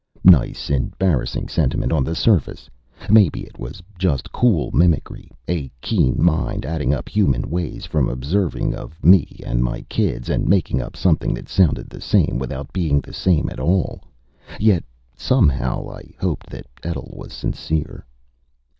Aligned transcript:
Nice, 0.23 0.71
embarrassing 0.71 1.47
sentiment, 1.47 1.91
on 1.91 2.03
the 2.03 2.15
surface. 2.15 2.67
Maybe 3.07 3.41
it 3.41 3.59
was 3.59 3.83
just 3.99 4.31
cool 4.31 4.71
mimicry 4.71 5.29
a 5.47 5.69
keen 5.79 6.15
mind 6.17 6.65
adding 6.65 6.91
up 6.91 7.07
human 7.07 7.51
ways 7.51 7.85
from 7.85 8.09
observation 8.09 8.73
of 8.73 9.03
me 9.05 9.37
and 9.45 9.63
my 9.63 9.81
kids, 9.89 10.27
and 10.27 10.49
making 10.49 10.81
up 10.81 10.95
something 10.97 11.35
that 11.35 11.47
sounded 11.49 11.87
the 11.87 12.01
same, 12.01 12.39
without 12.39 12.73
being 12.73 12.99
the 12.99 13.13
same 13.13 13.47
at 13.47 13.59
all. 13.59 14.01
Yet 14.59 14.83
somehow 15.15 15.87
I 15.91 16.15
hoped 16.19 16.49
that 16.49 16.65
Etl 16.81 17.15
was 17.15 17.31
sincere. 17.31 18.03